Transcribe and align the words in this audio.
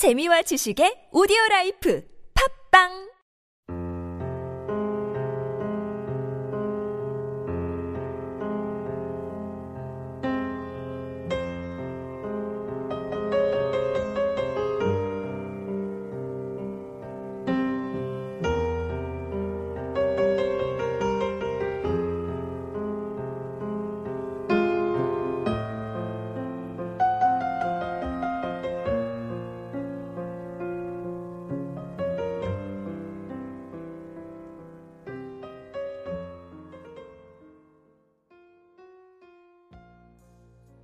재미와 0.00 0.40
지식의 0.48 1.12
오디오 1.12 1.36
라이프. 1.50 2.00
팝빵 2.32 3.09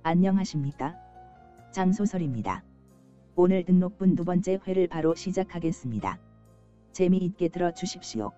안녕하십니까? 0.09 0.95
장소설입니다. 1.73 2.63
오늘 3.35 3.65
등록분 3.65 4.15
두 4.15 4.23
번째 4.23 4.57
회를 4.65 4.87
바로 4.87 5.13
시작하겠습니다. 5.13 6.17
재미있게 6.93 7.49
들어 7.49 7.73
주십시오. 7.73 8.31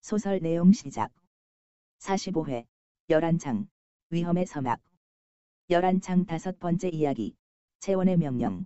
소설 0.00 0.38
내용 0.38 0.70
시작 0.70 1.10
45회 1.98 2.71
열한창 3.12 3.66
위험의 4.08 4.46
서막 4.46 4.80
열한창 5.68 6.24
다섯 6.24 6.58
번째 6.58 6.88
이야기 6.88 7.34
채원의 7.80 8.16
명령 8.16 8.64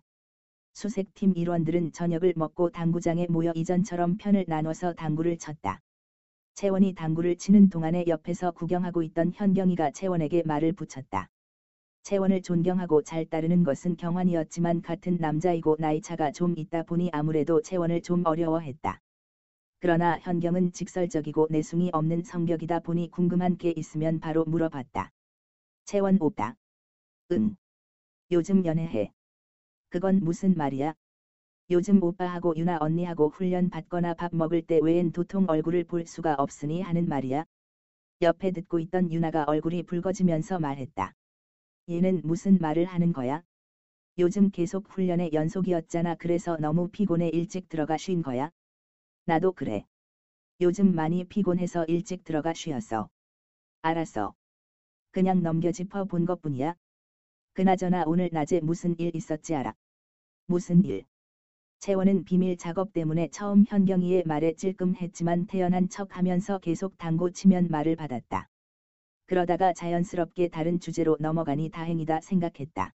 수색팀 0.74 1.32
일원들은 1.36 1.90
저녁을 1.90 2.32
먹고 2.36 2.70
당구장에 2.70 3.26
모여 3.28 3.50
이전처럼 3.56 4.18
편을 4.18 4.44
나눠서 4.46 4.92
당구를 4.92 5.36
쳤다. 5.38 5.80
채원이 6.54 6.94
당구를 6.94 7.34
치는 7.34 7.70
동안에 7.70 8.04
옆에서 8.06 8.52
구경하고 8.52 9.02
있던 9.02 9.32
현경이가 9.34 9.90
채원에게 9.90 10.44
말을 10.44 10.74
붙였다. 10.74 11.26
채원을 12.04 12.40
존경하고 12.42 13.02
잘 13.02 13.24
따르는 13.24 13.64
것은 13.64 13.96
경환이었지만 13.96 14.80
같은 14.80 15.16
남자이고 15.16 15.74
나이차가 15.80 16.30
좀 16.30 16.54
있다 16.56 16.84
보니 16.84 17.10
아무래도 17.12 17.62
채원을 17.62 18.00
좀 18.00 18.24
어려워했다. 18.24 19.00
그러나 19.78 20.18
현경은 20.18 20.72
직설적이고 20.72 21.48
내숭이 21.50 21.90
없는 21.92 22.22
성격이다 22.22 22.80
보니 22.80 23.10
궁금한 23.10 23.58
게 23.58 23.74
있으면 23.76 24.20
바로 24.20 24.44
물어봤다. 24.44 25.10
채원 25.84 26.16
오빠. 26.20 26.54
응. 27.32 27.56
요즘 28.30 28.64
연애해. 28.64 29.12
그건 29.90 30.20
무슨 30.22 30.54
말이야? 30.56 30.94
요즘 31.70 32.02
오빠하고 32.02 32.54
유나 32.56 32.78
언니하고 32.80 33.28
훈련 33.28 33.68
받거나 33.68 34.14
밥 34.14 34.34
먹을 34.34 34.62
때 34.62 34.80
외엔 34.82 35.12
도통 35.12 35.46
얼굴을 35.48 35.84
볼 35.84 36.06
수가 36.06 36.34
없으니 36.38 36.80
하는 36.80 37.08
말이야. 37.08 37.44
옆에 38.22 38.52
듣고 38.52 38.78
있던 38.78 39.12
유나가 39.12 39.44
얼굴이 39.46 39.82
붉어지면서 39.82 40.58
말했다. 40.58 41.12
얘는 41.90 42.22
무슨 42.24 42.58
말을 42.58 42.86
하는 42.86 43.12
거야? 43.12 43.42
요즘 44.18 44.50
계속 44.50 44.88
훈련의 44.88 45.30
연속이었잖아. 45.34 46.14
그래서 46.14 46.56
너무 46.56 46.88
피곤해 46.88 47.28
일찍 47.28 47.68
들어가 47.68 47.98
쉰 47.98 48.22
거야. 48.22 48.50
나도 49.28 49.50
그래. 49.50 49.84
요즘 50.60 50.94
많이 50.94 51.24
피곤해서 51.24 51.84
일찍 51.86 52.22
들어가 52.22 52.54
쉬었어. 52.54 53.08
알았어. 53.82 54.34
그냥 55.10 55.42
넘겨 55.42 55.72
짚어 55.72 56.04
본 56.04 56.26
것뿐이야. 56.26 56.76
그나저나 57.54 58.04
오늘 58.06 58.28
낮에 58.30 58.60
무슨 58.60 58.94
일 58.98 59.16
있었지 59.16 59.56
알아? 59.56 59.74
무슨 60.46 60.84
일? 60.84 61.04
채원은 61.80 62.22
비밀 62.22 62.56
작업 62.56 62.92
때문에 62.92 63.26
처음 63.32 63.64
현경이의 63.66 64.22
말에 64.26 64.52
찔끔했지만 64.52 65.46
태연한 65.46 65.88
척 65.88 66.16
하면서 66.16 66.58
계속 66.58 66.96
당고 66.96 67.30
치면 67.30 67.66
말을 67.68 67.96
받았다. 67.96 68.48
그러다가 69.26 69.72
자연스럽게 69.72 70.48
다른 70.48 70.78
주제로 70.78 71.16
넘어가니 71.18 71.70
다행이다 71.70 72.20
생각했다. 72.20 72.92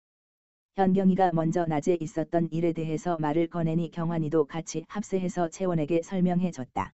현경이가 0.78 1.32
먼저 1.34 1.66
낮에 1.66 1.98
있었던 2.00 2.50
일에 2.52 2.72
대해서 2.72 3.18
말을 3.20 3.48
꺼내니 3.48 3.90
경환이도 3.90 4.46
같이 4.46 4.86
합세해서 4.88 5.50
채원에게 5.50 6.04
설명해 6.04 6.52
줬다. 6.52 6.94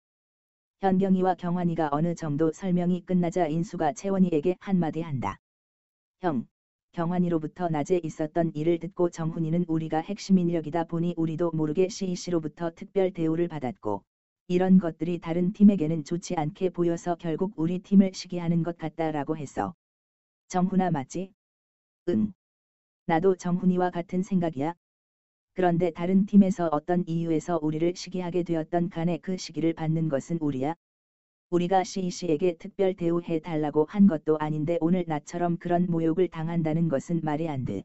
현경이와 0.79 1.35
경환이가 1.35 1.89
어느 1.91 2.16
정도 2.16 2.53
설명이 2.53 3.01
끝나자 3.05 3.45
인수가 3.47 3.91
채원이에게 3.91 4.55
한마디 4.61 5.01
한다. 5.01 5.38
형, 6.22 6.47
경환이로부터 6.93 7.67
낮에 7.67 7.99
있었던 8.01 8.53
일을 8.55 8.79
듣고 8.79 9.09
정훈이는 9.09 9.66
우리가 9.67 9.99
핵심 9.99 10.38
인력이다 10.38 10.85
보니 10.85 11.16
우리도 11.17 11.51
모르게 11.51 11.89
CEC로부터 11.89 12.72
특별 12.73 13.11
대우를 13.11 13.49
받았고, 13.49 14.01
이런 14.47 14.79
것들이 14.79 15.19
다른 15.19 15.51
팀에게는 15.51 16.05
좋지 16.05 16.35
않게 16.38 16.69
보여서 16.69 17.16
결국 17.16 17.51
우리 17.57 17.79
팀을 17.79 18.11
시기하는 18.13 18.63
것 18.63 18.77
같다라고 18.77 19.35
했어. 19.35 19.73
정훈아 20.47 20.89
맞지? 20.91 21.33
응. 22.07 22.31
나도 23.06 23.36
정훈이와 23.36 23.90
같은 23.90 24.24
생각이야. 24.24 24.74
그런데 25.53 25.91
다른 25.91 26.25
팀에서 26.25 26.69
어떤 26.72 27.03
이유에서 27.06 27.59
우리를 27.62 27.94
시기하게 27.96 28.44
되었던 28.44 28.90
간에 28.90 29.18
그 29.22 29.36
시기를 29.36 29.74
받는 29.74 30.08
것은 30.08 30.38
우리야. 30.40 30.74
우리가 31.50 31.84
CEC에게 31.84 32.56
특별 32.58 32.94
대우해 32.94 33.40
달라고 33.40 33.86
한 33.90 34.08
것도 34.08 34.38
아닌데 34.40 34.78
오늘 34.80 35.03
나처럼 35.06 35.58
그런 35.58 35.86
모욕을 35.88 36.30
당한다는 36.30 36.88
것은 36.88 37.19
말이 37.24 37.50
안 37.50 37.66
돼. 37.66 37.84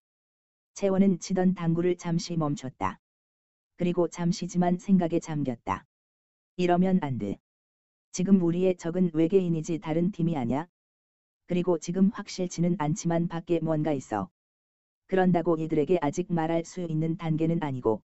채원은 0.74 1.18
치던 1.18 1.54
당구를 1.54 1.96
잠시 1.96 2.36
멈췄다. 2.36 3.00
그리고 3.76 4.06
잠시지만 4.06 4.78
생각에 4.78 5.18
잠겼다. 5.18 5.84
이러면 6.56 7.00
안 7.02 7.18
돼. 7.18 7.36
지금 8.12 8.40
우리의 8.40 8.76
적은 8.76 9.10
외계인이지 9.12 9.80
다른 9.80 10.12
팀이 10.12 10.36
아냐? 10.36 10.66
그리고 11.46 11.76
지금 11.78 12.10
확실치는 12.14 12.76
않지만 12.78 13.26
밖에 13.26 13.58
뭔가 13.60 13.92
있어. 13.92 14.30
그런다고 15.08 15.56
이들에게 15.56 15.98
아직 16.00 16.32
말할 16.32 16.64
수 16.64 16.82
있는 16.82 17.16
단계는 17.16 17.62
아니고. 17.62 18.02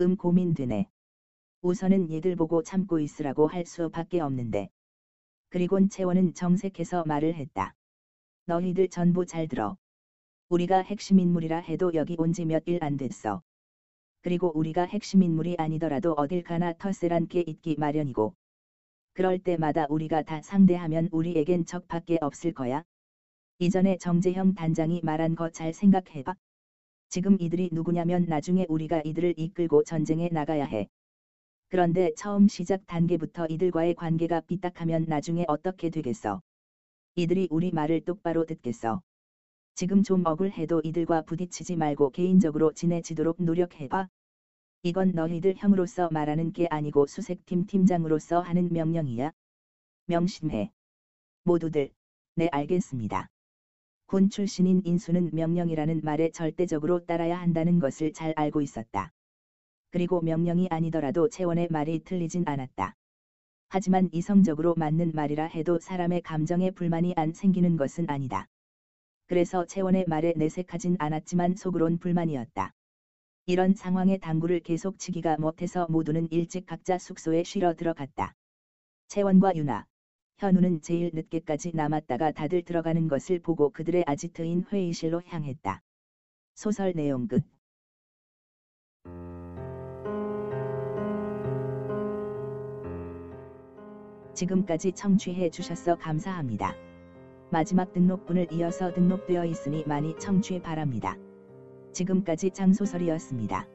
음 0.00 0.16
고민되네. 0.16 0.88
우선은 1.62 2.10
얘들 2.10 2.36
보고 2.36 2.62
참고 2.62 3.00
있으라고 3.00 3.48
할 3.48 3.66
수밖에 3.66 4.20
없는데. 4.20 4.70
그리곤 5.50 5.88
채원은 5.88 6.34
정색해서 6.34 7.04
말을 7.06 7.34
했다. 7.34 7.74
너희들 8.46 8.88
전부 8.88 9.26
잘 9.26 9.48
들어. 9.48 9.76
우리가 10.50 10.82
핵심 10.82 11.18
인물이라 11.20 11.58
해도 11.58 11.92
여기 11.94 12.16
온 12.18 12.32
지 12.32 12.44
몇 12.46 12.64
일 12.68 12.82
안 12.84 12.96
됐어. 12.96 13.42
그리고 14.22 14.52
우리가 14.56 14.84
핵심 14.84 15.22
인물이 15.22 15.56
아니더라도 15.58 16.14
어딜 16.14 16.42
가나 16.42 16.72
털세란 16.74 17.28
게 17.28 17.44
있기 17.46 17.76
마련이고. 17.78 18.34
그럴 19.14 19.38
때마다 19.38 19.86
우리가 19.90 20.22
다 20.22 20.42
상대하면 20.42 21.08
우리에겐 21.12 21.66
적밖에 21.66 22.18
없을 22.20 22.52
거야. 22.52 22.84
이전에 23.62 23.98
정재형 23.98 24.54
단장이 24.54 25.02
말한 25.04 25.34
거 25.34 25.50
잘 25.50 25.74
생각해봐. 25.74 26.34
지금 27.10 27.36
이들이 27.38 27.68
누구냐면 27.72 28.24
나중에 28.24 28.64
우리가 28.70 29.02
이들을 29.04 29.34
이끌고 29.36 29.84
전쟁에 29.84 30.30
나가야 30.32 30.64
해. 30.64 30.88
그런데 31.68 32.10
처음 32.16 32.48
시작 32.48 32.86
단계부터 32.86 33.48
이들과의 33.50 33.96
관계가 33.96 34.40
삐딱하면 34.46 35.04
나중에 35.08 35.44
어떻게 35.46 35.90
되겠어? 35.90 36.40
이들이 37.16 37.48
우리 37.50 37.70
말을 37.70 38.00
똑바로 38.00 38.46
듣겠어. 38.46 39.02
지금 39.74 40.02
좀 40.02 40.24
억울해도 40.24 40.80
이들과 40.82 41.20
부딪히지 41.20 41.76
말고 41.76 42.12
개인적으로 42.12 42.72
지내지도록 42.72 43.42
노력해봐. 43.42 44.08
이건 44.84 45.12
너희들 45.12 45.52
형으로서 45.58 46.08
말하는 46.10 46.54
게 46.54 46.66
아니고 46.70 47.06
수색팀 47.06 47.66
팀장으로서 47.66 48.40
하는 48.40 48.72
명령이야. 48.72 49.32
명심해. 50.06 50.70
모두들, 51.44 51.90
네 52.36 52.48
알겠습니다. 52.50 53.28
군 54.10 54.28
출신인 54.28 54.82
인수는 54.84 55.30
명령이라는 55.32 56.00
말에 56.02 56.32
절대적으로 56.32 57.06
따라야 57.06 57.40
한다는 57.40 57.78
것을 57.78 58.12
잘 58.12 58.32
알고 58.34 58.60
있었다. 58.60 59.12
그리고 59.92 60.20
명령이 60.20 60.66
아니더라도 60.68 61.28
채원의 61.28 61.68
말이 61.70 62.00
틀리진 62.02 62.42
않았다. 62.44 62.96
하지만 63.68 64.08
이성적으로 64.10 64.74
맞는 64.76 65.12
말이라 65.14 65.44
해도 65.44 65.78
사람의 65.78 66.22
감정에 66.22 66.72
불만이 66.72 67.12
안 67.14 67.32
생기는 67.32 67.76
것은 67.76 68.10
아니다. 68.10 68.48
그래서 69.28 69.64
채원의 69.64 70.06
말에 70.08 70.32
내색하진 70.36 70.96
않았지만 70.98 71.54
속으론 71.54 71.98
불만이었다. 72.00 72.72
이런 73.46 73.74
상황에 73.76 74.16
당구를 74.16 74.58
계속 74.58 74.98
치기가 74.98 75.36
못해서 75.36 75.86
모두는 75.88 76.26
일찍 76.32 76.66
각자 76.66 76.98
숙소에 76.98 77.44
쉬러 77.44 77.74
들어갔다. 77.74 78.34
채원과 79.06 79.54
유나, 79.54 79.86
현우는 80.40 80.80
제일 80.80 81.10
늦게까지 81.12 81.72
남았다가 81.74 82.30
다들 82.30 82.62
들어가는 82.62 83.08
것을 83.08 83.40
보고 83.40 83.68
그들의 83.68 84.04
아지트인 84.06 84.64
회의실로 84.72 85.20
향했다. 85.26 85.82
소설 86.54 86.94
내용 86.94 87.28
끝. 87.28 87.44
지금까지 94.32 94.92
청취해 94.92 95.50
주셔서 95.50 95.96
감사합니다. 95.96 96.74
마지막 97.50 97.92
등록분을 97.92 98.50
이어서 98.52 98.94
등록되어 98.94 99.44
있으니 99.44 99.84
많이 99.86 100.18
청취 100.18 100.62
바랍니다. 100.62 101.18
지금까지 101.92 102.52
장소설이었습니다. 102.52 103.68